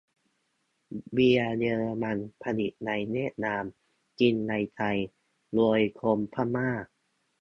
[1.13, 3.63] เบียร์เยอรมัน ผลิตในเวียดนาม
[4.19, 4.97] กินในไทย
[5.55, 6.69] โดยคนพม่า